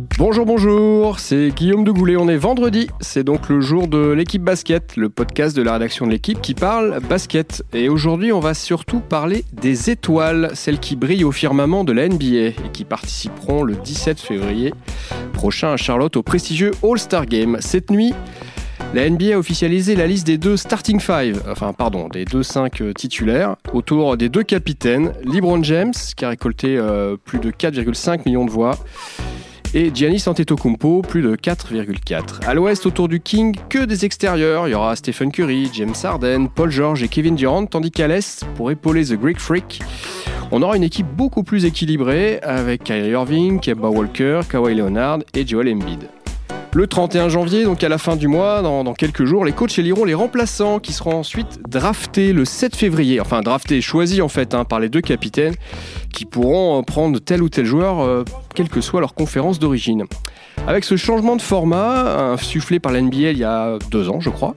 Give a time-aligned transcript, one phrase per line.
[0.00, 2.16] Bonjour, bonjour, c'est Guillaume de Goulet.
[2.16, 6.06] On est vendredi, c'est donc le jour de l'équipe basket, le podcast de la rédaction
[6.06, 7.62] de l'équipe qui parle basket.
[7.74, 12.08] Et aujourd'hui, on va surtout parler des étoiles, celles qui brillent au firmament de la
[12.08, 14.72] NBA et qui participeront le 17 février
[15.34, 17.58] prochain à Charlotte au prestigieux All-Star Game.
[17.60, 18.14] Cette nuit,
[18.94, 22.80] la NBA a officialisé la liste des deux starting five, enfin pardon, des deux cinq
[22.80, 28.22] euh, titulaires, autour des deux capitaines, LeBron James, qui a récolté euh, plus de 4,5
[28.26, 28.72] millions de voix,
[29.74, 32.46] et Giannis Antetokounmpo, plus de 4,4.
[32.46, 34.68] À l'ouest, autour du King, que des extérieurs.
[34.68, 38.44] Il y aura Stephen Curry, James Harden, Paul George et Kevin Durant, tandis qu'à l'est,
[38.56, 39.80] pour épauler The Greek Freak,
[40.52, 45.46] on aura une équipe beaucoup plus équilibrée avec Kyrie Irving, Kemba Walker, Kawhi Leonard et
[45.46, 46.19] Joel Embiid.
[46.72, 50.04] Le 31 janvier, donc à la fin du mois, dans, quelques jours, les coachs éliront
[50.04, 53.20] les remplaçants qui seront ensuite draftés le 7 février.
[53.20, 55.54] Enfin, draftés, choisis en fait hein, par les deux capitaines
[56.12, 58.24] qui pourront euh, prendre tel ou tel joueur, euh,
[58.54, 60.04] quelle que soit leur conférence d'origine.
[60.68, 64.54] Avec ce changement de format, insufflé par l'NBA il y a deux ans, je crois,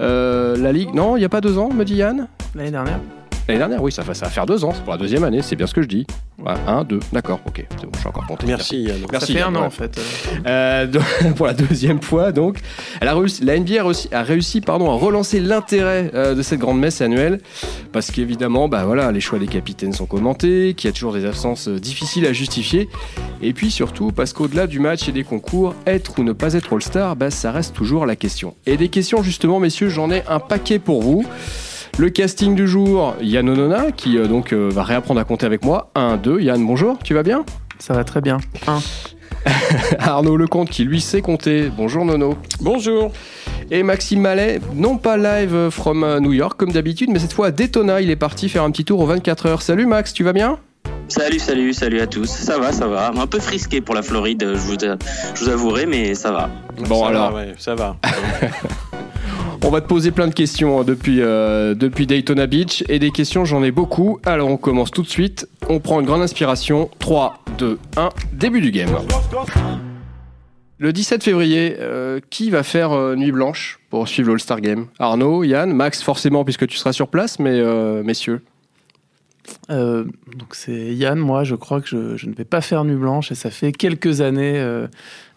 [0.00, 0.94] euh, la Ligue.
[0.94, 2.28] Non, il n'y a pas deux ans, me dit Yann?
[2.54, 3.00] L'année dernière
[3.50, 5.42] L'année dernière, oui, ça, va- ça va faire deux ans, c'est pour la deuxième année,
[5.42, 6.06] c'est bien ce que je dis.
[6.38, 8.46] Ouais, un, deux, d'accord, ok, c'est bon, je suis encore compté.
[8.46, 8.96] Merci Yann.
[9.12, 9.66] Merci, Ça fait un an ouais.
[9.66, 9.98] en fait.
[9.98, 10.38] euh.
[10.46, 11.02] Euh, donc,
[11.36, 12.58] pour la deuxième fois, donc,
[13.00, 16.40] elle a réussi, la NBA a réussi, a réussi, pardon, à relancer l'intérêt euh, de
[16.42, 17.40] cette grande messe annuelle,
[17.92, 21.26] parce qu'évidemment, bah voilà, les choix des capitaines sont commentés, qu'il y a toujours des
[21.26, 22.88] absences euh, difficiles à justifier,
[23.42, 26.72] et puis surtout parce qu'au-delà du match et des concours, être ou ne pas être
[26.72, 28.54] All-Star, bah, ça reste toujours la question.
[28.66, 31.26] Et des questions justement, messieurs, j'en ai un paquet pour vous.
[32.00, 35.62] Le casting du jour, Yann Onona, qui euh, donc euh, va réapprendre à compter avec
[35.66, 35.90] moi.
[35.94, 37.44] 1, 2, Yann, bonjour, tu vas bien?
[37.78, 38.38] Ça va très bien.
[38.66, 38.78] Un.
[39.98, 41.68] Arnaud Lecomte qui lui sait compter.
[41.68, 42.38] Bonjour Nono.
[42.62, 43.12] Bonjour.
[43.70, 47.48] Et Maxime Mallet, non pas live from euh, New York comme d'habitude, mais cette fois
[47.48, 48.00] à Daytona.
[48.00, 49.60] Il est parti faire un petit tour aux 24 heures.
[49.60, 50.58] Salut Max, tu vas bien?
[51.08, 52.30] Salut, salut, salut à tous.
[52.30, 53.12] Ça va, ça va.
[53.14, 56.48] Un peu frisqué pour la Floride, je vous, je vous avouerai, mais ça va.
[56.88, 57.96] Bon Ça alors, va, ouais, ça va.
[59.62, 62.84] On va te poser plein de questions hein, depuis, euh, depuis Daytona Beach.
[62.88, 64.18] Et des questions, j'en ai beaucoup.
[64.24, 65.48] Alors on commence tout de suite.
[65.68, 66.90] On prend une grande inspiration.
[66.98, 68.90] 3, 2, 1, début du game.
[70.78, 74.86] Le 17 février, euh, qui va faire euh, Nuit Blanche pour suivre l'All-Star Game?
[74.98, 78.40] Arnaud, Yann, Max forcément puisque tu seras sur place, mais euh, messieurs.
[79.68, 83.34] Donc c'est Yann, moi je crois que je ne vais pas faire nuit blanche et
[83.34, 84.62] ça fait quelques années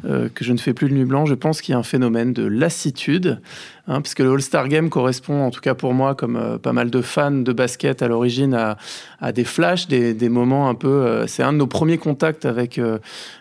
[0.05, 1.29] euh, que je ne fais plus de nuit blanche.
[1.29, 3.39] Je pense qu'il y a un phénomène de lassitude,
[3.87, 6.89] hein, puisque le All-Star Game correspond, en tout cas pour moi, comme euh, pas mal
[6.89, 10.89] de fans de basket à l'origine, à, des flashs, des, moments un peu...
[10.89, 12.77] euh, c'est un de nos premiers contacts avec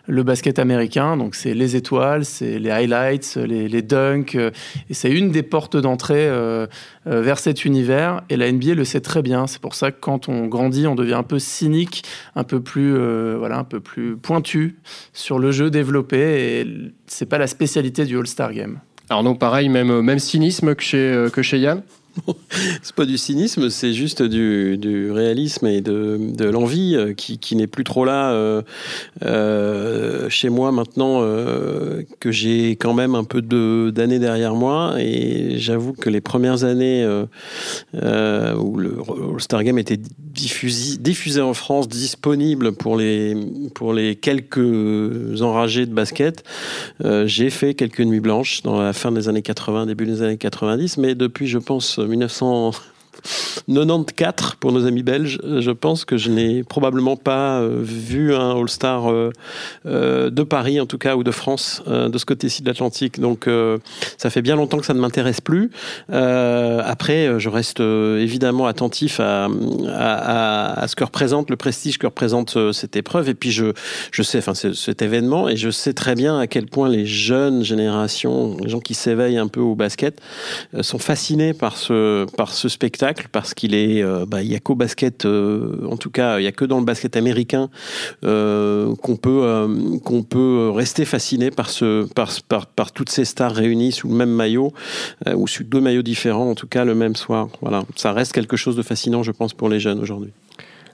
[0.06, 5.10] le basket américain, donc c'est les étoiles, c'est les highlights, les, les dunks, et c'est
[5.10, 6.30] une des portes d'entrée
[7.04, 8.22] vers cet univers.
[8.30, 9.48] Et la NBA le sait très bien.
[9.48, 12.04] C'est pour ça que quand on grandit, on devient un peu cynique,
[12.36, 12.96] un peu plus,
[13.36, 14.76] voilà, un peu plus pointu
[15.12, 16.41] sur le jeu développé.
[17.06, 18.80] C'est pas la spécialité du All-Star Game.
[19.08, 21.82] Arnaud, pareil, même, même cynisme que chez, euh, que chez Yann?
[22.82, 27.84] C'est pas du cynisme, c'est juste du, réalisme et de, l'envie euh, qui, n'est plus
[27.84, 28.62] trop là euh,
[29.24, 31.20] euh, chez moi maintenant
[32.20, 33.42] que j'ai quand même un peu
[33.90, 34.94] d'années derrière moi.
[34.98, 37.06] Et j'avoue que les premières années
[37.94, 38.98] où le
[39.34, 43.36] All-Star Game était diffusé, en France, disponible pour les,
[43.74, 46.44] pour les quelques enragés de basket,
[47.24, 50.98] j'ai fait quelques nuits blanches dans la fin des années 80, début des années 90,
[50.98, 52.91] mais depuis, je pense, 1900
[53.68, 58.34] 1994, pour nos amis belges, euh, je pense que je n'ai probablement pas euh, vu
[58.34, 59.30] un All-Star euh,
[60.30, 63.20] de Paris, en tout cas, ou de France, de ce côté-ci de l'Atlantique.
[63.20, 63.48] Donc,
[64.18, 65.70] ça fait bien longtemps que ça ne m'intéresse plus.
[66.08, 69.48] Après, je reste évidemment attentif à,
[69.88, 73.28] à, à- ce que représente le prestige que représente cette épreuve.
[73.28, 73.66] Et puis, je,
[74.10, 77.62] je sais, enfin, cet événement, et je sais très bien à quel point les jeunes
[77.62, 80.20] générations, les gens qui s'éveillent un peu au basket,
[80.80, 83.01] sont fascinés par ce, par ce spectacle
[83.32, 86.46] parce qu'il est, euh, bah, y a qu'au basket, euh, en tout cas, il y
[86.46, 87.68] a que dans le basket américain
[88.24, 94.72] euh, qu'on peut, rester fasciné par toutes ces stars réunies sous le même maillot
[95.34, 97.48] ou sous deux maillots différents, en tout cas le même soir.
[97.60, 100.30] Voilà, ça reste quelque chose de fascinant, je pense, pour les jeunes aujourd'hui.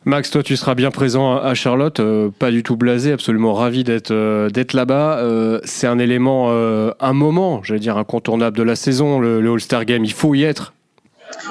[0.05, 2.01] Max, toi, tu seras bien présent à Charlotte,
[2.39, 5.61] pas du tout blasé, absolument ravi d'être là-bas.
[5.65, 10.05] C'est un élément, un moment, j'allais dire incontournable de la saison, le All-Star Game.
[10.05, 10.73] Il faut y être.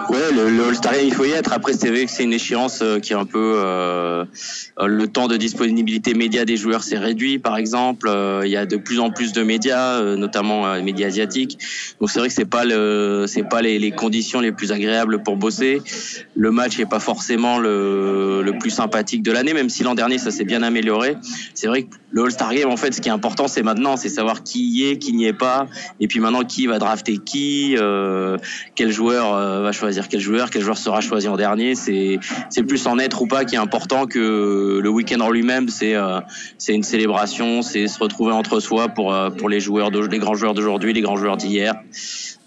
[0.10, 1.52] Ouais, le, le All-Star Game, il faut y être.
[1.52, 4.26] Après, c'est vrai que c'est une échéance euh, qui est un peu euh,
[4.82, 8.08] le temps de disponibilité média des joueurs s'est réduit, par exemple.
[8.08, 11.58] Euh, il y a de plus en plus de médias, notamment les médias asiatiques.
[12.00, 15.24] Donc c'est vrai que c'est pas le, c'est pas les, les, conditions les plus agréables
[15.24, 15.82] pour bosser.
[16.36, 20.20] Le match n'est pas forcément le, le plus sympathique de l'année, même si l'an dernier
[20.20, 21.18] ça s'est bien amélioré.
[21.54, 24.10] C'est vrai que le All-Star Game, en fait, ce qui est important, c'est maintenant, c'est
[24.10, 25.68] savoir qui y est, qui n'y est pas,
[26.00, 27.76] et puis maintenant qui va drafter qui,
[28.76, 31.76] quel joueur va choisir quel joueur, quel joueur sera choisi en dernier.
[31.76, 32.20] C'est
[32.68, 35.70] plus en être ou pas qui est important que le week-end en lui-même.
[35.70, 36.20] C'est euh,
[36.68, 40.36] une célébration, c'est se retrouver entre soi pour euh, pour les joueurs, de, les grands
[40.36, 41.76] joueurs d'aujourd'hui, les grands joueurs d'hier.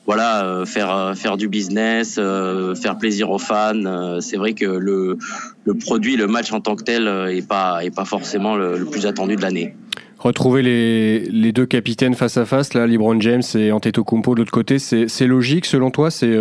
[0.06, 4.20] Voilà, euh, faire faire du business, faire plaisir aux fans.
[4.20, 5.18] c'est vrai que le
[5.64, 9.06] le produit, le match en tant que tel, est pas est pas forcément le, plus
[9.06, 9.74] attendu de l'année
[10.18, 14.52] retrouver les, les, deux capitaines face à face, là, LeBron James et Antetokounmpo de l'autre
[14.52, 16.10] côté, c'est logique selon toi?
[16.10, 16.36] C'est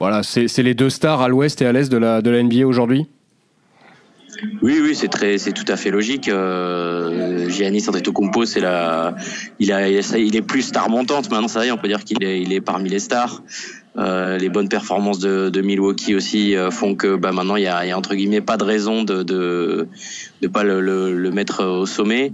[0.00, 2.66] voilà, c'est les deux stars à l'ouest et à l'est de la, de la NBA
[2.66, 3.06] aujourd'hui?
[4.62, 6.28] Oui, oui, c'est très, c'est tout à fait logique.
[6.28, 9.14] Euh, Giannis Antetokounmpo, c'est la,
[9.58, 11.48] il a, il est plus star montante maintenant.
[11.48, 13.42] Ça y est, on peut dire qu'il est, il est parmi les stars.
[13.96, 17.68] Euh, les bonnes performances de, de Milwaukee aussi euh, font que bah, maintenant il y
[17.68, 19.86] a, y a, entre guillemets pas de raison de de,
[20.42, 22.32] de pas le, le, le, mettre au sommet.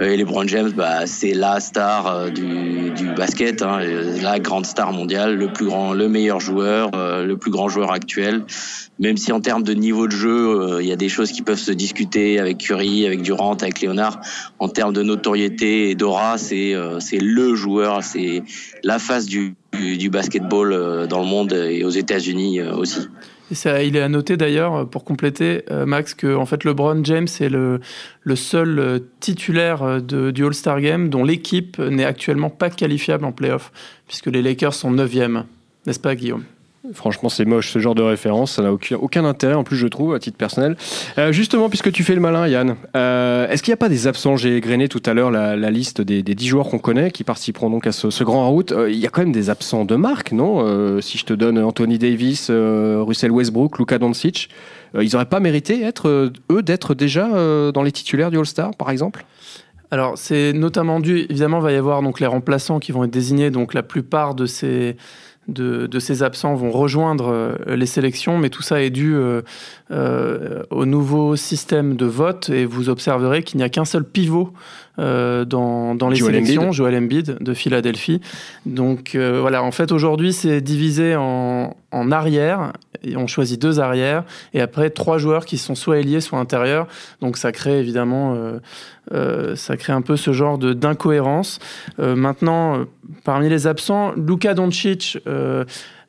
[0.00, 3.80] Euh, et LeBron James, bah, c'est la star euh, du, du basket, hein,
[4.22, 8.44] la grande star mondiale, le plus grand, le meilleur joueur, le plus grand joueur actuel.
[9.00, 11.58] Même si en termes de niveau de jeu, il y a des choses qui peuvent
[11.58, 14.20] se discuter avec Curry, avec Durant, avec Leonard.
[14.60, 18.42] En termes de notoriété et d'aura, c'est c'est le joueur, c'est
[18.84, 23.08] la face du du, basketball euh, dans le monde et aux États-Unis euh, aussi.
[23.52, 27.26] Ça, il est à noter d'ailleurs, pour compléter, euh, Max, que en fait, LeBron James
[27.40, 27.80] est le,
[28.36, 33.72] seul titulaire du All-Star Game dont l'équipe n'est actuellement pas qualifiable en playoff,
[34.06, 35.42] puisque les Lakers sont 9e.
[35.86, 36.44] N'est-ce pas, Guillaume?
[36.94, 40.14] Franchement, c'est moche ce genre de référence, ça n'a aucun, intérêt en plus, je trouve,
[40.14, 40.76] à titre personnel.
[41.18, 44.06] Euh, justement, puisque tu fais le malin, Yann, euh, est-ce qu'il n'y a pas des
[44.06, 47.22] absents J'ai égrené tout à l'heure la, liste des, des 10 joueurs qu'on connaît qui
[47.22, 48.72] participeront donc à ce, grand route.
[48.72, 51.00] Euh, il y a quand même des absents de marque, non?
[51.02, 54.48] Si je te donne Anthony Davis, Russell Westbrook, Luka Doncic,
[54.98, 57.28] ils n'auraient pas mérité, être, eux, d'être déjà
[57.72, 59.26] dans les titulaires du All-Star, par exemple?
[59.90, 63.10] Alors, c'est notamment dû, évidemment, il va y avoir donc les remplaçants qui vont être
[63.10, 64.96] désignés, donc la plupart de ces,
[65.50, 69.42] de, de, ces absents vont rejoindre euh, les sélections, mais tout ça est dû euh,
[69.90, 74.52] euh, au nouveau système de vote et vous observerez qu'il n'y a qu'un seul pivot
[75.00, 76.74] euh, dans, dans, les Joel sélections, Embiid.
[76.74, 78.20] Joel Embiid de Philadelphie.
[78.66, 84.24] Donc voilà, en fait aujourd'hui c'est divisé en, en arrière, et on choisit deux arrières,
[84.54, 86.86] et après trois joueurs qui sont soit ailiers, soit intérieurs.
[87.20, 88.36] Donc ça crée évidemment,
[89.54, 91.58] ça crée un peu ce genre d'incohérence.
[91.98, 92.84] Maintenant,
[93.24, 95.18] parmi les absents, Luka Doncic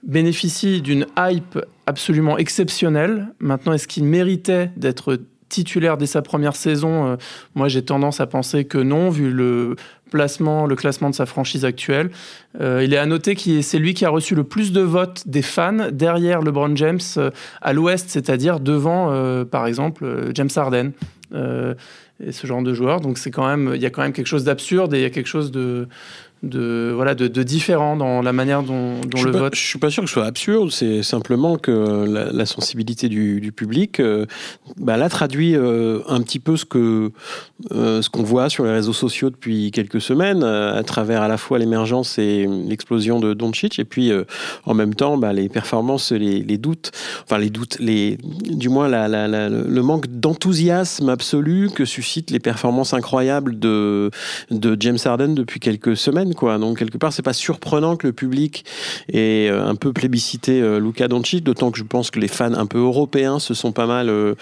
[0.03, 3.27] bénéficie d'une hype absolument exceptionnelle.
[3.39, 5.19] Maintenant, est-ce qu'il méritait d'être
[5.51, 7.15] titulaire dès sa première saison, euh,
[7.55, 9.75] moi j'ai tendance à penser que non, vu le
[10.11, 12.11] placement, le classement de sa franchise actuelle.
[12.59, 15.27] Euh, il est à noter que c'est lui qui a reçu le plus de votes
[15.27, 17.31] des fans derrière LeBron James euh,
[17.61, 20.91] à l'ouest, c'est-à-dire devant, euh, par exemple, James Harden.
[21.33, 23.01] et ce genre de joueur.
[23.01, 25.05] Donc c'est quand même, il y a quand même quelque chose d'absurde et il y
[25.05, 25.87] a quelque chose de,
[26.43, 29.55] de voilà de, de, différent dans la manière dont, dont le pas, vote.
[29.55, 30.71] Je suis pas sûr que ce soit absurde.
[30.71, 34.25] C'est simplement que la, la sensibilité du, du public, euh,
[34.77, 37.11] bah, là traduit euh, un petit peu ce que
[37.71, 41.37] euh, ce qu'on voit sur les réseaux sociaux depuis quelques semaines, à travers à la
[41.37, 44.11] fois l'émergence et l'explosion de Doncic, et puis
[44.65, 46.91] en même temps bah, les performances, les, les, doutes,
[47.23, 52.39] enfin les doutes, les du moins la, la, le manque d'enthousiasme absolu que suscitent les
[52.39, 54.09] performances incroyables de
[54.49, 56.57] de James Harden depuis quelques semaines quoi.
[56.57, 58.65] Donc quelque part, c'est pas surprenant que le public
[59.11, 62.65] ait un peu plébiscité euh, Luka Doncic, d'autant que je pense que les fans un
[62.65, 64.35] peu européens se sont pas mal euh,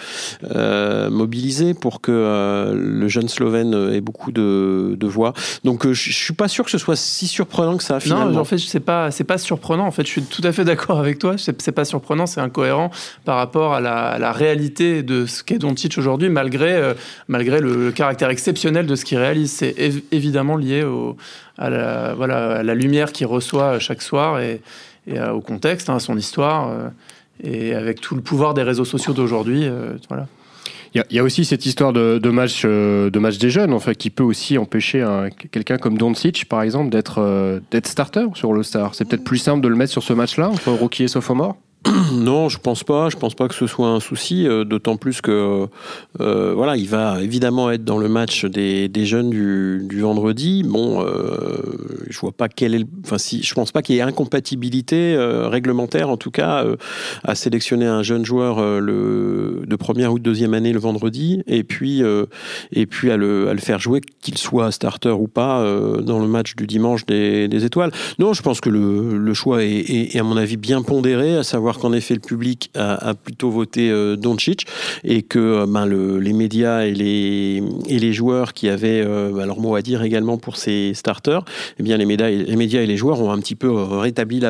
[0.54, 5.32] euh, mobilisés pour que euh, le jeune Slovène ait beaucoup de, de voix.
[5.64, 8.00] Donc je, je suis pas sûr que ce soit si surprenant que ça.
[8.00, 8.30] Finalement.
[8.30, 9.86] Non, en fait, c'est pas c'est pas surprenant.
[9.86, 11.34] En fait, je suis tout à fait d'accord avec toi.
[11.36, 12.90] C'est pas surprenant, c'est incohérent
[13.24, 16.94] par rapport à la, à la, réalité de ce qu'est Doncic aujourd'hui, malgré euh,
[17.28, 19.52] malgré le, le, caractère exceptionnel de ce qu'il réalise.
[19.52, 21.16] C'est év évidemment lié au
[21.60, 24.60] à la, voilà, la lumière qu'il reçoit chaque soir et,
[25.06, 26.88] et au contexte, hein, à son histoire, euh,
[27.44, 29.64] et avec tout le pouvoir des réseaux sociaux d'aujourd'hui.
[29.64, 30.26] Euh, voilà.
[30.92, 33.78] Il y, a aussi cette histoire de, de, match, euh, de match des jeunes, en
[33.78, 35.06] fait, qui peut aussi empêcher
[35.52, 38.96] quelqu'un comme Doncic, par exemple, d'être euh, starter sur le Star.
[38.96, 41.56] C'est peut-être plus simple de le mettre sur ce match-là, entre rookie et sophomore?
[42.20, 43.08] Non, je pense pas.
[43.08, 44.46] Je pense pas que ce soit un souci.
[44.46, 45.66] Euh, d'autant plus que
[46.20, 50.62] euh, voilà, il va évidemment être dans le match des, des jeunes du, du, vendredi.
[50.64, 51.58] Bon, euh,
[52.08, 52.86] je vois pas quel est.
[53.04, 56.76] Enfin, si je pense pas qu'il y ait incompatibilité euh, réglementaire, en tout cas, euh,
[57.24, 61.64] à sélectionner un jeune joueur le de première ou de deuxième année le vendredi, et
[61.64, 62.02] puis
[62.72, 65.64] et puis à le, à le faire jouer, qu'il soit starter ou pas,
[66.00, 67.90] dans le match du dimanche des, des étoiles.
[68.18, 71.36] Non, je pense que le, le choix est, est, est, à mon avis bien pondéré,
[71.36, 74.66] à savoir qu'en effet le public a, plutôt voté Doncic
[75.04, 79.74] et que ben, le, les médias et les, joueurs qui avaient euh, bah, leur mot
[79.74, 81.44] à dire également pour ces starters,
[81.78, 84.40] eh les médias, et les joueurs ont un petit peu euh, rétabli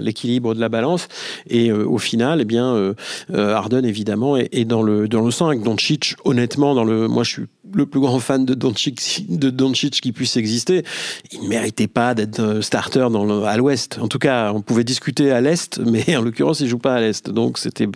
[0.00, 1.08] l'équilibre de la balance.
[1.48, 2.94] Et euh, au final, eh euh,
[3.32, 5.62] Harden évidemment est, dans le dans le 5.
[5.62, 7.42] Doncic, honnêtement, le, moi je suis
[7.74, 10.84] le plus grand fan de Doncic, qui puisse exister.
[11.32, 13.06] Il ne méritait pas d'être starter
[13.46, 13.98] à l'Ouest.
[14.00, 17.00] En tout cas, on pouvait discuter à l'Est, mais en l'occurrence, il joue pas à
[17.00, 17.30] l'Est.
[17.30, 17.86] Donc c'était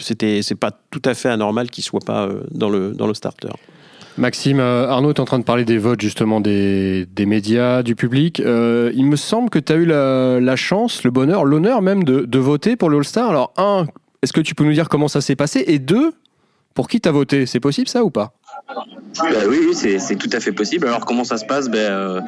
[0.58, 3.48] pas tout à fait anormal qu'il soit pas dans le dans le starter.
[4.18, 8.40] Maxime, euh, Arnaud est en train de parler des votes justement des, médias, du public.
[8.40, 12.20] Euh, il me semble que tu as eu la, chance, le bonheur, l'honneur même de,
[12.20, 13.28] de, voter pour le All-Star.
[13.28, 13.86] Alors, un,
[14.22, 15.64] est-ce que tu peux nous dire comment ça s'est passé?
[15.66, 16.14] Et deux,
[16.72, 17.44] pour qui tu as voté?
[17.44, 18.32] C'est possible ça ou pas?
[19.22, 20.86] Ben oui, c'est tout à fait possible.
[20.86, 21.68] Alors comment ça se passe?
[21.68, 22.20] Ben, euh,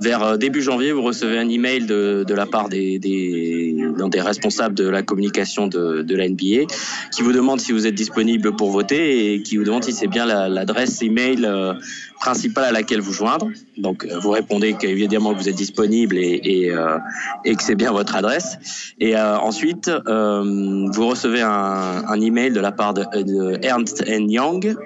[0.00, 3.74] Vers début janvier, vous recevez un email de, de la part des, des,
[4.10, 6.66] des, responsables de la communication de, de, la NBA
[7.12, 10.06] qui vous demande si vous êtes disponible pour voter et qui vous demande si c'est
[10.06, 11.74] bien l'adresse la, email euh,
[12.20, 13.48] principale à laquelle vous joindre.
[13.76, 16.98] Donc euh, vous répondez qu'évidemment vous êtes disponible et, et, euh,
[17.44, 18.58] et que c'est bien votre adresse.
[19.00, 24.76] Et euh, ensuite, vous recevez un, un, email de la part de, de Ernst Young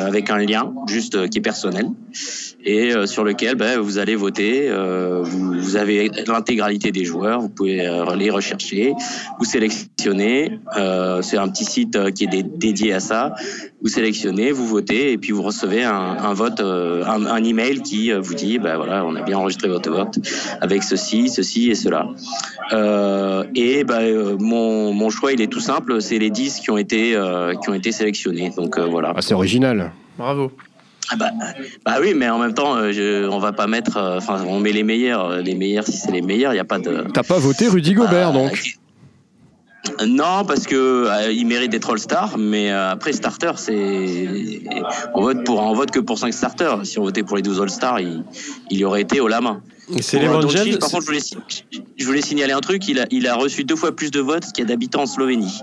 [0.00, 1.90] avec un lien juste qui est personnel
[2.68, 4.68] et euh, sur lequel ben, vous allez voter.
[4.68, 8.92] Euh, vous, vous, avez l'intégralité des joueurs, vous pouvez euh, les rechercher,
[9.38, 10.58] vous sélectionnez.
[11.22, 13.34] c'est un petit site qui est dédié à ça.
[13.82, 18.12] Vous sélectionnez, vous votez et puis vous recevez un, un vote, un, un, email qui
[18.12, 20.18] vous dit ben voilà, on a bien enregistré votre vote
[20.60, 22.08] avec ceci, ceci et cela.
[23.54, 27.16] et ben, mon, mon choix il est tout simple, c'est les 10 qui ont été
[27.62, 28.50] qui ont été sélectionnés.
[28.56, 29.12] Donc voilà.
[29.16, 29.92] Ah, c'est original.
[30.18, 30.50] Bravo.
[31.10, 31.30] Ah bah,
[31.84, 33.96] bah, oui, mais en même temps, euh, je, on va pas mettre.
[34.16, 35.38] Enfin, euh, on met les meilleurs.
[35.38, 37.04] Les meilleurs, si c'est les meilleurs, il n'y a pas de.
[37.12, 38.78] T'as pas voté Rudy Gobert, bah, donc
[40.06, 44.62] non, parce que euh, il mérite d'être All-Star, mais euh, après starter, c'est
[45.14, 46.84] on vote pour on vote que pour 5 starters.
[46.84, 48.22] Si on votait pour les 12 All-Stars, il,
[48.70, 49.62] il y aurait été au la main.
[50.00, 50.78] C'est les James.
[50.78, 51.20] Par contre, je voulais,
[51.96, 52.86] je voulais signaler un truc.
[52.88, 55.06] Il a, il a reçu deux fois plus de votes qu'il y a d'habitants en
[55.06, 55.62] Slovénie.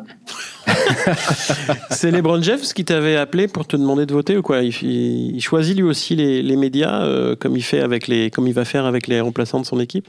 [1.89, 4.61] c'est LeBron James qui t'avait appelé pour te demander de voter ou quoi?
[4.61, 8.53] Il, choisit lui aussi les, les médias euh, comme il fait avec les, comme il
[8.53, 10.07] va faire avec les remplaçants de son équipe?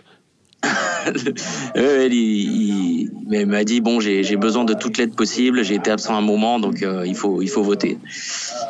[1.76, 6.14] Il, il, il m'a dit bon j'ai besoin de toute l'aide possible j'ai été absent
[6.14, 7.98] un moment donc euh, il faut il faut voter.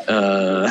[0.09, 0.66] Euh...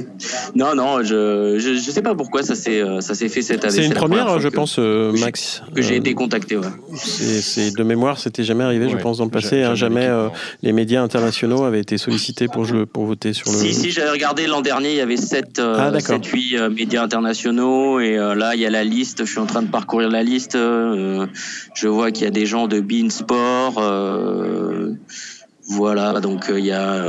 [0.54, 3.74] non non je, je, je sais pas pourquoi ça s'est ça s'est fait cette année
[3.74, 5.62] c'est une première je que, pense euh, Max.
[5.74, 6.66] que j'ai été contacté ouais.
[6.94, 10.28] c'est de mémoire c'était jamais arrivé ouais, je pense dans le passé hein, jamais euh,
[10.62, 14.10] les médias internationaux avaient été sollicités pour jouer, pour voter sur le si si j'avais
[14.10, 18.60] regardé l'an dernier il y avait 7 ah, 7 8 médias internationaux et là il
[18.60, 21.03] y a la liste je suis en train de parcourir la liste euh,
[21.74, 23.78] je vois qu'il y a des gens de Bean Sport.
[23.78, 24.92] Euh,
[25.68, 27.04] voilà, donc il y a.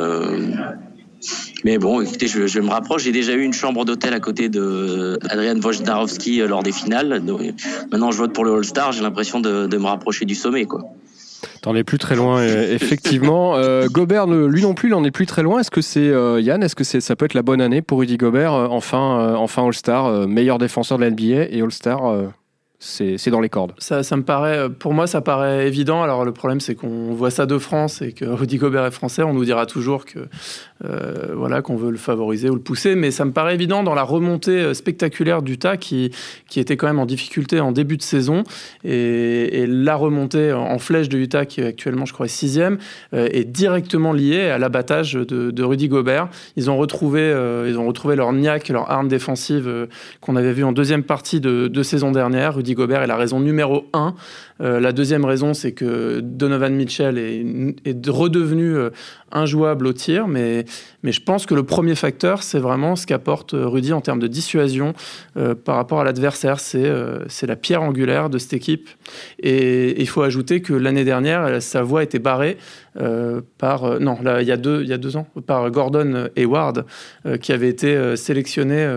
[1.63, 3.03] Mais bon, écoutez, je, me rapproche.
[3.03, 7.23] J'ai déjà eu une chambre d'hôtel à côté de Adrian Wojnarowski lors des finales.
[7.91, 8.91] Maintenant, je vote pour le All-Star.
[8.91, 10.81] J'ai l'impression de, me rapprocher du sommet, quoi.
[11.61, 13.55] T'en es plus très loin, effectivement.
[13.55, 15.59] Euh, Gobert, lui non plus, il en est plus très loin.
[15.59, 18.17] Est-ce que c'est euh, Yann Est-ce que ça peut être la bonne année pour Rudy
[18.17, 22.31] Gobert, euh, enfin, enfin All-Star, meilleur défenseur de la NBA et All-Star
[22.79, 23.74] c'est dans les cordes.
[23.77, 26.03] Ça, me paraît, pour moi, ça paraît évident.
[26.03, 29.24] Alors le problème, c'est qu'on voit ça de France et que Rudy Gobert est français.
[29.24, 30.27] On nous dira toujours que
[30.84, 33.96] euh, voilà qu'on veut le favoriser ou le pousser, mais ça me paraît évident dans
[33.96, 36.12] la remontée euh, spectaculaire d'Utah qui
[36.48, 38.44] qui était quand même en difficulté en début de saison
[38.84, 42.77] et, la remontée en flèche de Utah qui est actuellement, je crois, sixième,
[43.13, 46.29] euh, est directement liée à l'abattage de, Rudy Gobert.
[46.55, 49.88] Ils ont retrouvé, euh, ils ont retrouvé leur niaque, leur arme défensive euh,
[50.22, 52.55] qu'on avait vu en deuxième partie de, de saison dernière.
[52.55, 54.15] Rudy Gobert est la raison numéro un.
[54.62, 58.75] Euh, la deuxième raison, c'est que Donovan Mitchell est, redevenu
[59.31, 60.65] injouable au tir, mais,
[61.03, 64.27] mais je pense que le premier facteur, c'est vraiment ce qu'apporte Rudy en termes de
[64.27, 64.93] dissuasion
[65.38, 66.60] euh, par rapport à l'adversaire.
[66.60, 68.89] C'est euh, la pierre angulaire de cette équipe.
[69.39, 72.57] Et il faut ajouter que l'année dernière, sa voie était barrée
[73.00, 76.86] euh, par, non, il, y a deux, il y a deux ans, par Gordon Hayward,
[77.41, 78.88] qui avait été sélectionné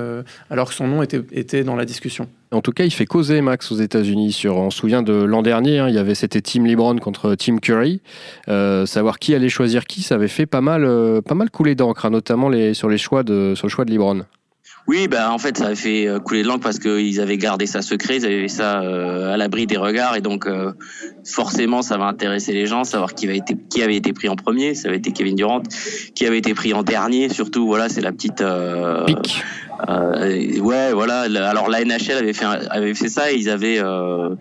[0.51, 2.29] alors que son nom était, était dans la discussion.
[2.51, 4.33] En tout cas, il fait causer Max aux États-Unis.
[4.33, 7.35] Sur, on se souvient de l'an dernier, hein, il y avait c'était Team LeBron contre
[7.35, 8.01] Team Curry.
[8.49, 11.75] Euh, savoir qui allait choisir qui, ça avait fait pas mal, euh, pas mal couler
[11.75, 14.25] d'encre, hein, notamment les, sur les choix de, sur le choix de LeBron.
[14.89, 17.67] Oui, bah en fait, ça avait fait euh, couler de l'encre parce qu'ils avaient gardé
[17.67, 20.73] ça secret, ils avaient fait ça euh, à l'abri des regards, et donc euh,
[21.27, 24.37] forcément, ça va intéresser les gens, savoir qui avait été qui avait été pris en
[24.37, 25.63] premier, ça avait été Kevin Durant,
[26.15, 27.67] qui avait été pris en dernier, surtout.
[27.67, 28.41] Voilà, c'est la petite.
[28.41, 29.45] Euh, Pic.
[29.89, 31.21] Euh, ouais, voilà.
[31.49, 34.35] Alors la NHL avait fait avait fait ça, et ils avaient euh,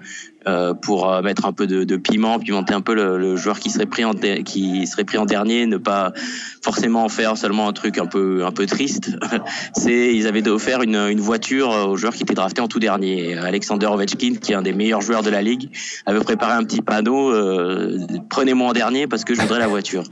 [0.45, 3.59] euh, pour euh, mettre un peu de, de piment, pimenter un peu le, le joueur
[3.59, 6.13] qui serait pris en qui serait pris en dernier, ne pas
[6.61, 9.17] forcément en faire seulement un truc un peu un peu triste.
[9.73, 13.35] C'est ils avaient offert une, une voiture aux joueurs qui étaient draftés en tout dernier.
[13.35, 15.69] Alexander Ovechkin, qui est un des meilleurs joueurs de la ligue,
[16.05, 20.03] avait préparé un petit panneau euh, prenez-moi en dernier parce que je voudrais la voiture.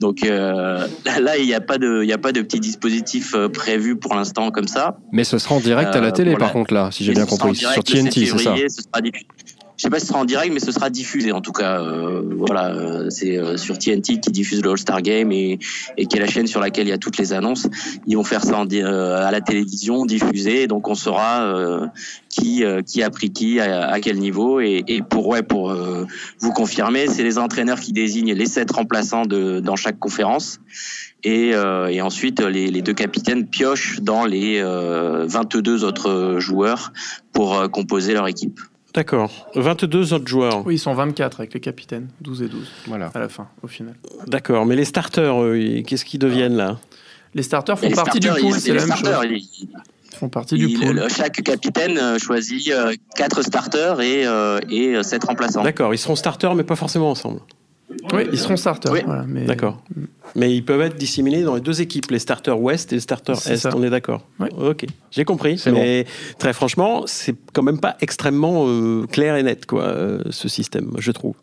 [0.00, 0.86] Donc là,
[1.20, 4.14] là, il n'y a pas de il y a pas de petit dispositif prévu pour
[4.14, 4.98] l'instant comme ça.
[5.12, 7.56] Mais ce sera en direct à la télé, par contre, là, si j'ai bien compris.
[7.56, 9.00] Sur le 7 TNT, c'est ça ce sera.
[9.82, 11.80] Je sais pas si ce sera en direct, mais ce sera diffusé en tout cas.
[11.82, 15.58] Euh, voilà, c'est euh, sur TNT qui diffuse le All-Star Game et,
[15.96, 17.66] et qui est la chaîne sur laquelle il y a toutes les annonces.
[18.06, 21.88] Ils vont faire ça en, euh, à la télévision, diffusé, donc on saura euh,
[22.28, 24.60] qui euh, qui a pris qui, à, quel niveau.
[24.60, 26.06] Et, et pour ouais, pour euh,
[26.38, 30.60] vous confirmer, c'est les entraîneurs qui désignent les sept remplaçants de, dans chaque conférence.
[31.24, 36.92] Et, euh, et ensuite, les, les deux capitaines piochent dans les euh, 22 autres joueurs
[37.32, 38.60] pour composer leur équipe.
[38.94, 39.48] D'accord.
[39.54, 40.66] 22 autres joueurs.
[40.66, 43.10] Oui, ils sont 24 avec les capitaines, 12 et 12 Voilà.
[43.14, 43.94] à la fin, au final.
[44.26, 44.66] D'accord.
[44.66, 45.34] Mais les starters,
[45.86, 46.78] qu'est-ce qu'ils deviennent là?
[47.34, 49.06] Les starters font les partie starters, du pool, ils- c'est les la même chose.
[49.08, 49.68] starters, ils-
[50.12, 50.96] Ils font partie du pool.
[50.96, 55.62] le- chaque capitaine euh, choisit euh, quatre starters et, euh, et euh, sept remplaçants.
[55.62, 55.94] D'accord.
[55.94, 57.40] Ils seront starters, mais pas forcément ensemble.
[58.12, 58.92] Oui, ils seront starters.
[58.92, 59.00] Oui.
[59.04, 59.82] voilà, mais- D'accord.
[60.34, 63.36] Mais ils peuvent être disséminés dans les deux équipes, les starters ouest et les starters
[63.46, 63.56] est.
[63.56, 63.70] ça.
[63.74, 64.26] On est d'accord.
[64.40, 64.48] Oui.
[64.58, 64.86] Ok.
[65.10, 65.62] J'ai compris.
[65.72, 66.06] Mais
[66.38, 70.90] très franchement, c'est quand même pas extrêmement euh, clair et net, quoi, euh, ce système,
[70.98, 71.34] je trouve.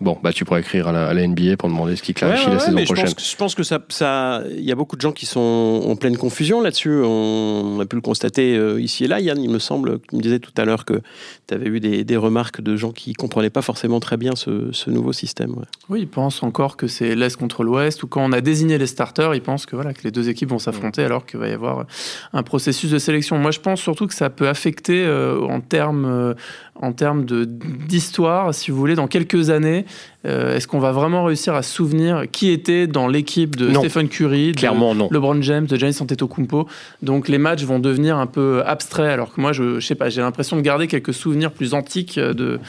[0.00, 2.40] Bon, bah tu pourrais écrire à la, à la NBA pour demander ce qui clarifie
[2.40, 3.04] Ouais, ouais, la ouais, saison mais je prochaine.
[3.06, 5.82] pense, que- je pense que ça, ça, il y a beaucoup de gens qui sont
[5.86, 7.00] en pleine confusion là-dessus.
[7.02, 9.20] On a pu le constater euh, ici et là.
[9.20, 11.00] Yann, il me semble, tu me disais tout à l'heure que
[11.46, 14.72] tu avais eu des, des remarques de gens qui comprenaient pas forcément très bien ce,
[14.72, 15.52] ce nouveau système.
[15.52, 15.64] ouais.
[15.88, 18.86] Oui, ils pensent encore que c'est l'Est contre l'Ouest, ou quand on a désigné les
[18.88, 21.52] starters, ils pensent que, voilà, que les deux équipes vont s'affronter alors qu'il va y
[21.52, 21.86] avoir
[22.32, 23.38] un processus de sélection.
[23.38, 26.34] Moi, je pense surtout que ça peut affecter euh, en termes euh,
[26.82, 29.83] en termes de- d'histoire, si vous voulez, dans quelques années.
[30.26, 33.80] Euh, Est-ce qu'on va vraiment réussir à se souvenir qui était dans l'équipe de Non.
[33.80, 35.08] Stephen Curry, de non.
[35.10, 36.68] LeBron James, de Giannis Antetokounmpo?
[37.02, 40.08] Donc les matchs vont devenir un peu abstraits, alors que moi, je, je sais pas,
[40.08, 42.60] j'ai l'impression de garder quelques souvenirs plus antiques de,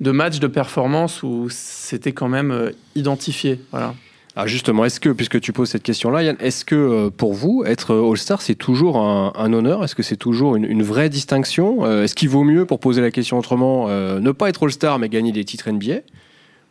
[0.00, 3.60] de matchs, de performances où c'était quand même euh, identifié.
[3.70, 3.94] Voilà.
[4.36, 7.62] Ah, justement, est-ce que, puisque tu poses cette question-là, Yann, est-ce que euh, pour vous,
[7.64, 9.84] être All-Star, c'est toujours un, un honneur?
[9.84, 11.86] Est-ce que c'est toujours une, une vraie distinction?
[12.02, 15.08] Est-ce qu'il vaut mieux, pour poser la question autrement, euh, ne pas être All-Star mais
[15.08, 16.00] gagner des titres NBA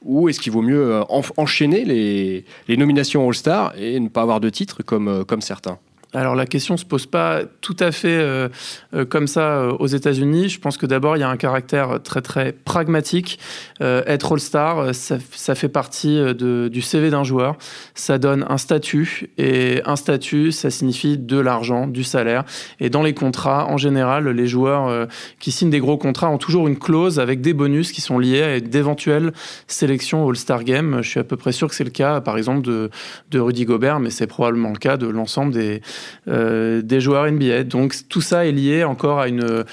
[0.03, 2.45] Ou est-ce qu'il vaut mieux euh, en- enchaîner les,
[2.77, 4.49] nominations All-Star et ne pas avoir de
[4.83, 5.79] comme, euh, comme certains?
[6.15, 8.47] Alors la question se pose pas tout à fait euh,
[8.93, 10.47] euh, comme ça euh, aux États-Unis.
[10.49, 13.39] Je pense que d'abord il y a un caractère très très pragmatique.
[13.81, 17.57] Euh, être All-Star, euh, ça, ça fait partie euh, de- du CV d'un joueur.
[17.95, 22.43] Ça donne un statut et un statut, ça signifie de l'argent, du salaire.
[22.79, 25.05] Et dans les contrats, en général, les joueurs euh,
[25.39, 28.43] qui signent des gros contrats ont toujours une clause avec des bonus qui sont liés
[28.43, 29.33] à d'éventuelles
[29.65, 30.99] sélections All-Star Game.
[31.01, 32.91] Je suis à peu près sûr que c'est le cas, par exemple, de,
[33.31, 35.81] de Rudy Gobert, mais c'est probablement le cas de l'ensemble des,
[36.27, 37.63] euh, des joueurs NBA.
[37.63, 39.63] Donc tout ça est lié encore à une,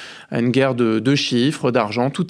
[0.50, 2.10] guerre de, chiffres, d'argent.
[2.10, 2.26] Tout,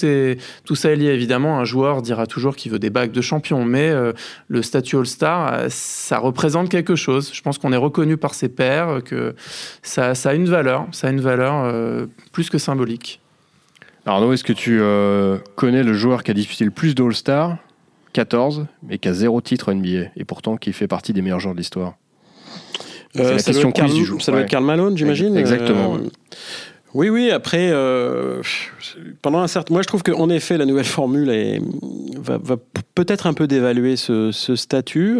[0.65, 1.59] tout ça est lié évidemment.
[1.59, 4.13] Un joueur dira toujours qu'il veut des bagues de champion, mais euh,
[4.49, 7.31] le statut All-Star, euh, ça représente quelque chose.
[7.33, 9.35] Je pense qu'on est reconnu par ses pairs, que
[9.83, 11.73] ça, a une valeur, ça a une valeur
[12.33, 13.21] plus que symbolique.
[14.07, 14.81] Arnaud, est-ce que tu
[15.57, 17.59] connais le joueur qui a disputé le plus d'All-Star
[18.13, 21.55] 14, mais qui a zéro titre NBA, et pourtant qui fait partie des meilleurs joueurs
[21.55, 21.95] de l'histoire
[23.15, 24.23] C'est la Euh, question Karl- du jour.
[24.23, 24.45] Ça doit Ouais.
[24.45, 25.37] être Karl Malone, j'imagine.
[25.37, 26.09] Exactement, Euh.
[26.95, 27.31] Oui, oui.
[27.31, 28.43] Après, euh,
[29.23, 31.61] pendant un certain, moi je trouve qu'en effet la nouvelle formule est,
[32.21, 32.57] va, va
[32.97, 35.19] peut-être un peu dévaluer ce, ce statut.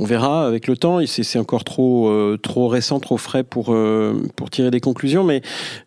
[0.00, 1.00] On verra avec le temps.
[1.06, 5.24] C'est encore trop euh, trop récent, trop frais pour euh, pour tirer des conclusions.
[5.24, 5.42] Mais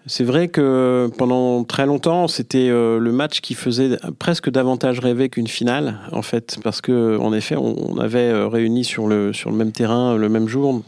[0.05, 5.29] c'est vrai que pendant très longtemps, c'était euh, le match qui faisait presque davantage rêver
[5.29, 9.55] qu'une finale, en fait, parce que en effet, on, avait réuni sur le sur le
[9.55, 10.81] même terrain le même jour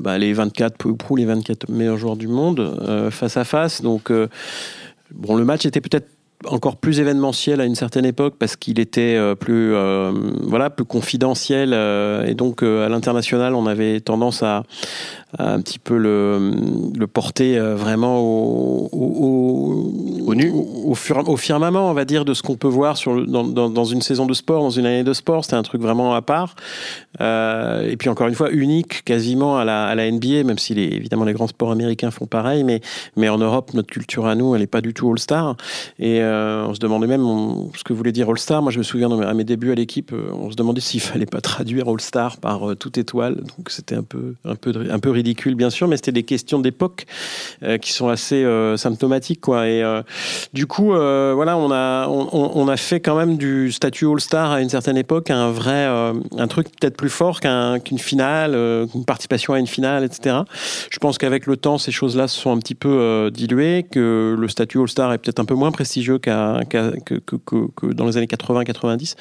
[0.00, 3.82] bah, les 24 peu ou prou les 24 meilleurs joueurs du monde face à face.
[3.82, 4.12] Donc
[5.12, 6.08] bon, le match était peut-être
[6.46, 10.10] encore plus événementiel à une certaine époque parce qu'il était euh, plus euh,
[10.42, 14.62] voilà plus confidentiel euh, et donc euh, à l'international on avait tendance à
[15.38, 16.52] un petit peu le,
[16.96, 19.92] le porter vraiment au, au,
[20.26, 23.44] au, nu, au, au, firmament, on va dire, de ce qu'on peut voir sur, dans,
[23.44, 25.44] dans, dans, une saison de sport, dans une année de sport.
[25.44, 26.56] C'était un truc vraiment à part.
[27.20, 30.84] et puis encore une fois, unique quasiment à la, à la NBA, même si les,
[30.84, 32.80] évidemment les grands sports américains font pareil, mais,
[33.16, 35.56] mais en Europe, notre culture à nous, elle n'est pas du tout All-Star.
[35.98, 37.24] Et on se demandait même
[37.76, 38.62] ce que voulait dire All-Star.
[38.62, 41.40] Moi, je me souviens à mes débuts à l'équipe, on se demandait s'il fallait pas
[41.40, 43.36] traduire All-Star par toute étoile.
[43.36, 46.58] Donc c'était un peu, un, peu, un peu ridicule, bien sûr, mais c'était des questions
[46.58, 47.04] d'époque
[47.62, 49.42] euh, qui sont assez euh, symptomatiques.
[49.42, 49.68] Quoi.
[49.68, 50.02] Et euh,
[50.54, 54.70] du coup, voilà, on a, on, a fait quand même du statut All-Star à une
[54.70, 58.54] certaine époque un vrai, un truc peut-être plus fort qu'une finale,
[58.94, 60.36] une participation à une finale, etc.
[60.90, 64.48] Je pense qu'avec le temps, ces choses-là se sont un petit peu diluées, que le
[64.48, 66.30] statut All-Star est peut-être un peu moins prestigieux que,
[66.64, 69.16] que, dans les années 80-90.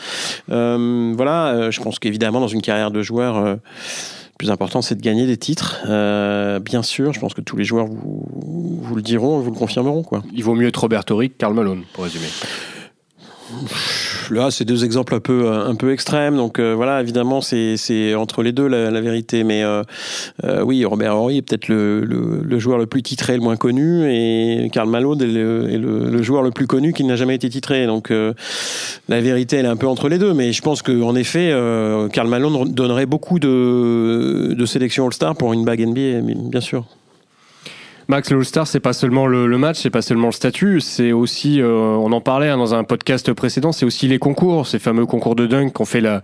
[1.16, 3.60] voilà, je pense qu'évidemment, dans une carrière de joueur,
[4.40, 5.82] plus important, c'est de gagner des titres.
[5.88, 8.26] Euh, bien sûr, je pense que tous les joueurs vous,
[8.82, 10.02] vous le diront, vous le confirmeront.
[10.02, 10.24] Quoi.
[10.34, 12.30] Il vaut mieux être Roberto Rick qu'Karl Malone, pour résumer
[14.30, 16.36] là, c'est deux exemples un peu un peu extrêmes.
[16.36, 19.44] Donc euh, voilà, évidemment, c'est c'est entre les deux la, vérité.
[19.44, 19.84] Mais euh,
[20.44, 24.12] euh, oui, Robert Horry est peut-être le, le, joueur le plus titré, le moins connu,
[24.12, 27.86] et Karl Malone est le, joueur le plus connu qui n'a jamais été titré.
[27.86, 30.34] Donc la vérité, elle est un peu entre les deux.
[30.34, 31.50] Mais je pense qu'en effet,
[32.12, 36.86] Karl Malone donnerait beaucoup de de sélections All-Star pour une bague NBA, bien sûr.
[38.10, 41.12] Max, le All-Star, c'est pas seulement le, le match, c'est pas seulement le statut, c'est
[41.12, 44.80] aussi, euh, on en parlait hein, dans un podcast précédent, c'est aussi les concours, ces
[44.80, 46.24] fameux concours de dunk qu'on fait la,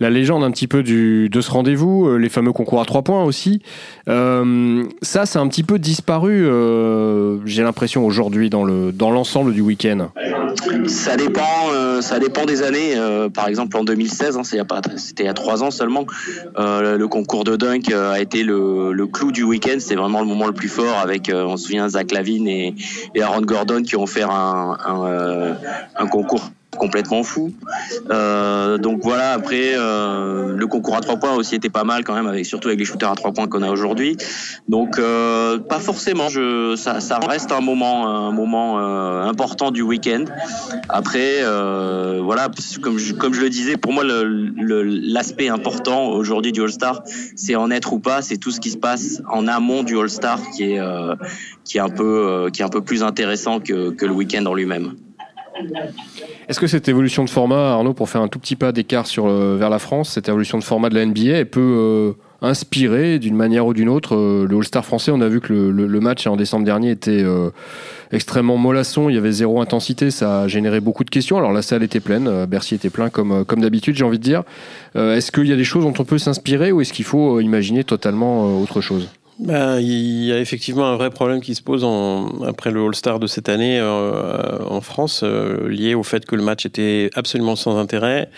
[0.00, 3.02] la légende un petit peu du, de ce rendez-vous, euh, les fameux concours à trois
[3.02, 3.62] points aussi.
[4.08, 9.52] Euh, ça, c'est un petit peu disparu, euh, j'ai l'impression, aujourd'hui dans le dans l'ensemble
[9.52, 10.08] du week-end.
[10.86, 12.94] Ça dépend, ça dépend des années.
[13.34, 16.06] Par exemple, en 2016, hein, c'était il y a trois ans seulement,
[16.56, 19.76] le concours de dunk a été le, le clou du week-end.
[19.78, 22.74] C'était vraiment le moment le plus fort avec, on se souvient, Zach Lavine et,
[23.14, 24.76] et Aaron Gordon qui ont fait un,
[25.96, 27.52] un concours complètement fou.
[28.10, 32.14] Euh, donc voilà, après, euh, le concours à trois points aussi était pas mal quand
[32.14, 34.16] même, avec, surtout avec les shooters à trois points qu'on a aujourd'hui.
[34.68, 39.82] Donc euh, pas forcément, je, ça, ça, reste un moment, un moment euh, important du
[39.82, 40.24] week-end.
[40.88, 42.48] Après, euh, voilà,
[42.82, 47.02] comme je, comme je le disais, pour moi, l'aspect important aujourd'hui du All-Star,
[47.36, 50.40] c'est en être ou pas, c'est tout ce qui se passe en amont du All-Star
[50.56, 51.14] qui est, euh,
[51.64, 54.54] qui est un peu, qui est un peu plus intéressant que, que le week-end en
[54.54, 54.94] lui-même.
[56.48, 59.56] Est-ce que cette évolution de format, Arnaud, pour faire un tout petit pas d'écart euh,
[59.58, 63.66] vers la France, cette évolution de format de la NBA, peut euh, inspirer d'une manière
[63.66, 65.10] ou d'une autre euh, le All-Star français?
[65.12, 67.24] On a vu que le, match en décembre dernier était
[68.10, 71.36] extrêmement mollasson, il y avait zéro intensité, ça a généré beaucoup de questions.
[71.36, 74.42] Alors la salle était pleine, Bercy était plein comme, comme d'habitude, j'ai envie de dire.
[74.94, 77.84] est-ce qu'il y a des choses dont on peut s'inspirer ou est-ce qu'il faut imaginer
[77.84, 79.08] totalement autre chose?
[79.40, 83.18] Ben, il y a effectivement un vrai problème qui se pose en, après le All-Star
[83.18, 87.56] de cette année euh, en France, euh, lié au fait que le match était absolument
[87.56, 88.28] sans intérêt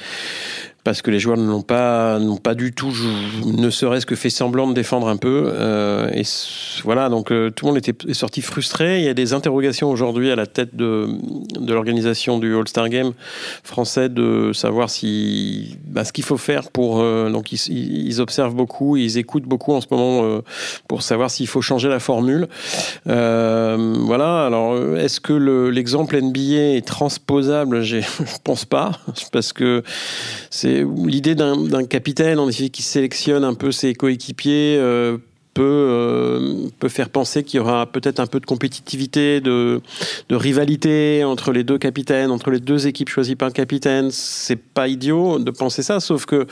[0.85, 2.93] parce que les joueurs ne l'ont pas, n'ont pas du tout,
[3.47, 5.53] ne serait-ce que fait semblant de défendre un peu.
[5.55, 6.23] Euh, et
[6.83, 8.99] voilà, donc euh, tout le monde était est sorti frustré.
[8.99, 11.09] Il y a des interrogations aujourd'hui à la tête de,
[11.59, 13.13] de l'organisation du All-Star Game
[13.63, 17.01] français de savoir si bah, ce qu'il faut faire pour.
[17.01, 20.41] Euh, donc ils, observent beaucoup, ils écoutent beaucoup en ce moment
[20.89, 22.49] pour savoir s'il faut changer la formule.
[23.05, 24.47] Voilà.
[24.47, 25.33] Alors est-ce que
[25.69, 27.83] l'exemple NBA est transposable?
[27.93, 28.01] Je
[28.43, 28.93] pense pas,
[29.33, 29.83] parce que
[30.51, 30.72] c'est
[31.07, 35.19] l'idée d'un capitaine en effet qui sélectionne un peu ses coéquipiers euh,
[35.55, 39.81] peut euh, peut faire penser qu'il y aura peut-être un peu de compétitivité, de,
[40.29, 44.11] de rivalité entre les deux capitaines, entre les deux équipes choisies par le capitaine.
[44.11, 46.47] C'est pas idiot de penser ça, sauf que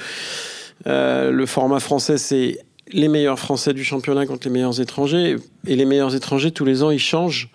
[0.87, 2.59] euh, le format français c'est
[2.93, 5.37] les meilleurs Français du championnat contre les meilleurs étrangers.
[5.67, 7.51] Et les meilleurs étrangers, tous les ans, ils changent.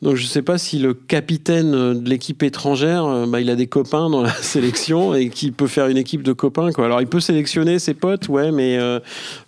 [0.00, 3.56] Donc je ne sais pas si le capitaine de l'équipe étrangère, euh, bah, il a
[3.56, 6.72] des copains dans la sélection et qui peut faire une équipe de copains.
[6.72, 6.86] Quoi.
[6.86, 8.98] Alors il peut sélectionner ses potes, ouais, mais euh,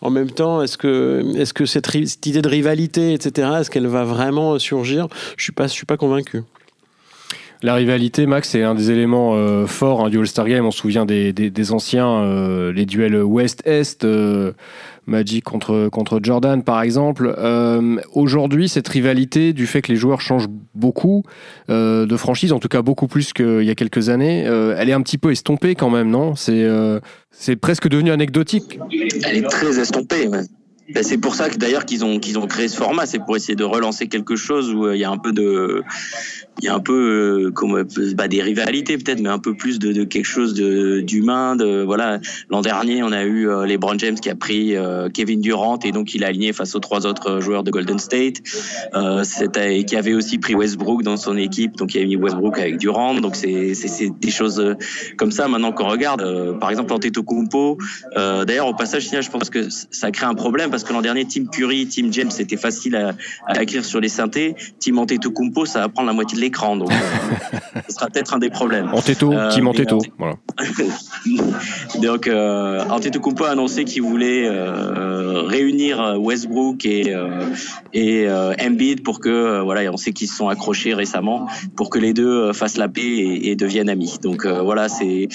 [0.00, 1.94] en même temps, est-ce que, est-ce que cette,
[2.26, 5.08] idée de rivalité, etc., est-ce qu'elle va vraiment surgir?
[5.36, 6.42] Je ne suis, suis pas convaincu.
[7.64, 10.66] La rivalité, Max, c'est un des éléments euh, forts hein, du All-Star Game.
[10.66, 14.52] On se souvient des, anciens, euh, les duels Ouest-Est, euh,
[15.06, 17.34] Magic contre, contre Jordan, par exemple.
[17.36, 21.24] Euh, aujourd'hui, cette rivalité, du fait que les joueurs changent beaucoup
[21.70, 24.88] euh, de franchise, en tout cas beaucoup plus qu'il y a quelques années, euh, elle
[24.88, 26.34] est un petit peu estompée quand même, non?
[26.36, 28.78] C'est presque devenu anecdotique.
[29.24, 30.28] Elle est très estompée.
[30.92, 33.36] Ben c'est pour ça que d'ailleurs qu'ils ont qu'ils ont créé ce format, c'est pour
[33.36, 35.82] essayer de relancer quelque chose où il y a un peu de
[36.60, 37.84] il y a un peu comme
[38.14, 41.56] bah, des rivalités peut-être, mais un peu plus de, de quelque chose d'humain.
[41.56, 44.74] De voilà, l'an dernier, on a eu les Brown James qui a pris
[45.14, 48.36] Kevin Durant et donc il a aligné face aux trois autres joueurs de Golden State.
[49.22, 52.78] C'était qui avait aussi pris Westbrook dans son équipe, donc il a mis Westbrook avec
[52.78, 53.14] Durant.
[53.14, 54.76] Donc c'est c'est des choses
[55.16, 56.22] comme ça maintenant qu'on regarde.
[56.60, 57.78] par exemple, Antetokounmpo.
[58.16, 61.24] Euh, D'ailleurs, au passage, je pense que ça crée un problème parce que l'an dernier,
[61.24, 63.14] Team Curry, Team James, c'était facile à,
[63.46, 64.54] à, écrire sur les synthés.
[64.78, 68.38] Team Antetokounmpo, ça va prendre la moitié de l'écran, donc euh, ce sera peut-être un
[68.38, 68.92] des problèmes.
[68.92, 70.34] Euh, Team Anteto, voilà.
[72.02, 77.14] donc euh, Antetokounmpo a annoncé qu'il voulait euh, réunir Westbrook et
[77.92, 78.28] et
[78.60, 82.52] Embiid pour que voilà, on sait qu'ils se sont accrochés récemment pour que les deux
[82.52, 84.16] fassent la paix et, deviennent amis.
[84.22, 85.28] Donc voilà, c'est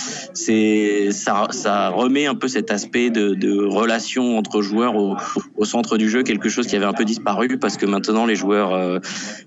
[1.12, 6.50] ça, remet un peu cet aspect de, relation entre joueurs au, centre du jeu, quelque
[6.50, 9.00] chose qui avait un peu disparu parce que maintenant les joueurs, euh,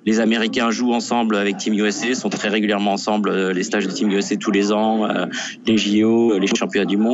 [0.07, 3.93] les Américains jouent ensemble avec Team USA, sont très régulièrement ensemble, euh, les stages de
[3.93, 5.27] Team USA tous les ans, euh,
[5.67, 7.10] les JO, les championnats du monde.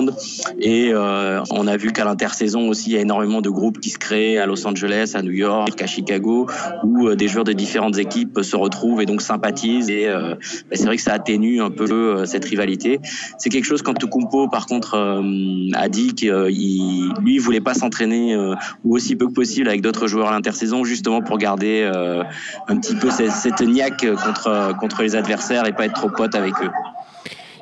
[0.61, 3.99] Et on a vu qu'à l'intersaison aussi, il y a énormément de groupes qui se
[3.99, 6.47] créent à Los Angeles, à New York, à Chicago,
[6.85, 9.91] où des joueurs de différentes équipes se retrouvent et donc sympathisent.
[9.91, 10.37] Et bah,
[10.73, 13.01] c'est vrai que ça atténue un peu cette rivalité.
[13.39, 15.23] C'est quelque chose quand Tukumpo, par contre,
[15.75, 18.55] a dit qu'il lui voulait pas s'entraîner euh,
[18.85, 22.23] ou aussi peu que possible avec d'autres joueurs à l'intersaison, justement pour garder euh,
[22.69, 26.35] un petit peu cette, cette niaque contre contre les adversaires et pas être trop pote
[26.35, 26.71] avec eux.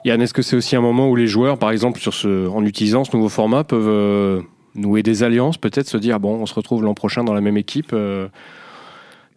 [0.05, 3.17] Yann, est-ce que c'est aussi un moment où les joueurs, par exemple, en utilisant ce
[3.17, 4.43] nouveau format, peuvent euh,
[4.75, 7.57] nouer des alliances, peut-être se dire bon, on se retrouve l'an prochain dans la même
[7.57, 7.95] équipe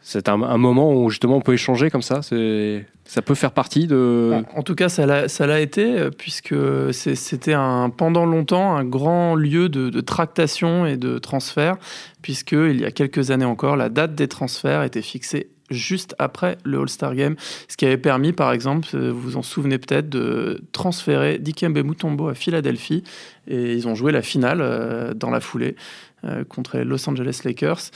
[0.09, 2.21] c'est un, moment où justement on peut échanger comme ça.
[2.21, 4.41] Ça peut faire partie de.
[4.55, 6.55] En tout cas, ça l'a été, euh, puisque
[6.93, 7.55] c'était
[7.97, 11.75] pendant longtemps un grand lieu de, de, tractation et de transfert,
[12.21, 16.57] puisque il y a quelques années encore, la date des transferts était fixée juste après
[16.63, 17.35] le All-Star Game,
[17.67, 21.77] ce qui avait permis, par exemple, euh, vous vous en souvenez peut-être, de transférer Dikembe
[21.79, 23.03] Mutombo à Philadelphie,
[23.47, 25.75] et ils ont joué la finale euh, dans la foulée.
[26.25, 27.91] Euh, contre les Los Angeles Lakers.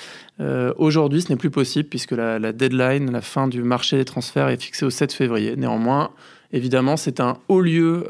[0.78, 4.62] Aujourd'hui, ce n'est plus possible puisque la, deadline, la fin du marché des transferts est
[4.62, 5.56] fixée au 7 février.
[5.56, 6.12] Néanmoins,
[6.52, 8.06] évidemment, c'est un haut lieu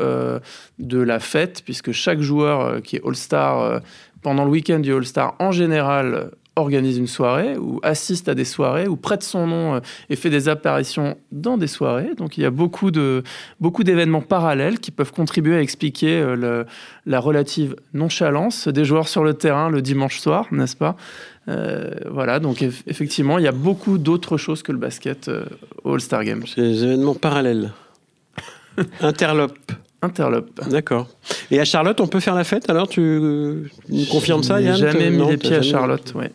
[0.80, 3.82] de la fête puisque chaque joueur qui est All-Star
[4.22, 8.88] pendant le week-end du All-Star en général organise une soirée ou assiste à des soirées
[8.88, 12.14] ou prête son nom euh, et fait des apparitions dans des soirées.
[12.16, 13.24] Donc il y a beaucoup de
[13.60, 16.66] beaucoup d'événements parallèles qui peuvent contribuer à expliquer euh, le,
[17.06, 20.98] la relative nonchalance des joueurs sur le terrain le dimanche soir, n'est-ce pas?
[21.48, 25.32] Euh, Voilà, donc effectivement, il y a beaucoup d'autres choses que le basket
[25.86, 26.44] All-Star Game.
[26.46, 27.72] C'est des événements parallèles.
[29.00, 29.72] Interlope.
[30.02, 30.68] Interlope.
[30.70, 31.08] D'accord.
[31.52, 32.88] Et à Charlotte, on peut faire la fête alors?
[32.90, 33.70] Tu
[34.10, 34.76] confirmes ça, Yann?
[34.76, 36.26] jamais mis les pieds à Charlotte, oui.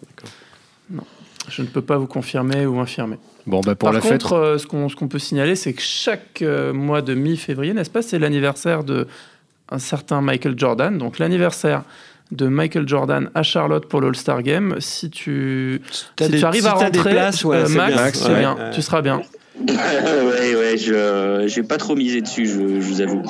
[0.91, 1.03] Non.
[1.49, 3.19] Je ne peux pas vous confirmer ou infirmer.
[3.47, 4.39] Bon, bah pour Par la contre, fête.
[4.39, 8.19] Euh, ce qu'on peut signaler, c'est que chaque euh, mois de mi-février, n'est-ce pas, c'est
[8.19, 9.07] l'anniversaire de
[9.71, 10.97] un certain Michael Jordan.
[10.99, 11.83] Donc l'anniversaire
[12.33, 14.77] de Michael Jordan à Charlotte pour l'All-Star Game.
[14.81, 18.57] Si tu, si tu arrives à rentrer, places, ouais, euh, Max, Max bien.
[18.73, 19.23] tu seras bien.
[19.61, 23.23] Ouais, ouais, je j'ai pas trop misé dessus, je, je vous avoue.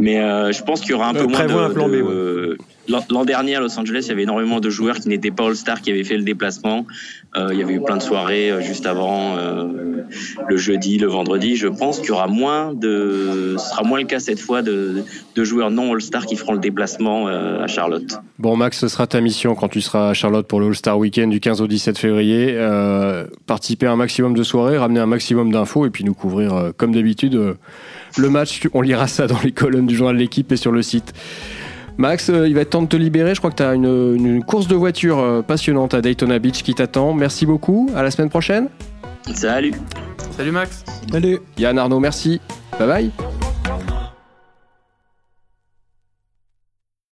[0.00, 1.52] Mais euh, je pense qu'il y aura un peu moins de.
[1.52, 2.45] Un plan B, ouais.
[2.88, 5.80] L'an dernier à Los Angeles, il y avait énormément de joueurs qui n'étaient pas All-Star
[5.80, 6.86] qui avaient fait le déplacement.
[7.36, 10.04] Euh, il y avait eu plein de soirées euh, juste avant, euh,
[10.48, 11.56] le jeudi, le vendredi.
[11.56, 15.04] Je pense qu'il y aura moins de, ce sera moins le cas cette fois de,
[15.36, 18.18] joueurs non All-Star qui feront le déplacement à Charlotte.
[18.38, 21.30] Bon, Max, ce sera ta mission quand tu seras à Charlotte pour le All-Star Weekend
[21.30, 22.56] du 15 au 17 février.
[23.46, 26.92] Participer à un maximum de soirées, ramener un maximum d'infos et puis nous couvrir, comme
[26.92, 27.56] d'habitude,
[28.16, 28.62] le match.
[28.72, 31.12] On lira ça dans les colonnes du journal de l'équipe et sur le site.
[31.98, 33.34] Max, euh, il va être temps de te libérer.
[33.34, 36.62] Je crois que tu as une, une, course de voiture euh, passionnante à Daytona Beach
[36.62, 37.14] qui t'attend.
[37.14, 37.90] Merci beaucoup.
[37.94, 38.68] À la semaine prochaine.
[39.34, 39.72] Salut.
[40.36, 40.84] Salut Max.
[41.10, 41.38] Salut.
[41.58, 42.40] Yann Arnaud, merci.
[42.78, 43.35] Bye bye.